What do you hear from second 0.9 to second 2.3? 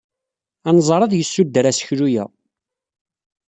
ad d-yessudder aseklu-a.